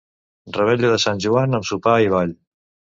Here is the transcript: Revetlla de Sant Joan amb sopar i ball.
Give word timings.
Revetlla 0.57 0.91
de 0.95 0.97
Sant 1.05 1.23
Joan 1.27 1.57
amb 1.61 1.71
sopar 1.73 1.97
i 2.09 2.13
ball. 2.19 2.39